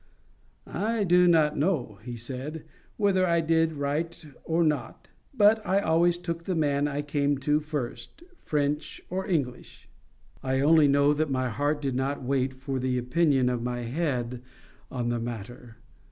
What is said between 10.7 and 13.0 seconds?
know that my heart did not wait for the